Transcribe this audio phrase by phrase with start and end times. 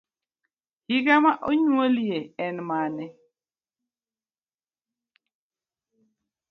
[0.87, 3.05] Higa ma onyuoliye en mane?